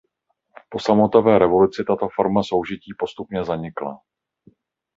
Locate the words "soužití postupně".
2.43-3.43